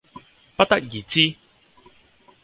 [0.57, 1.35] 不得而知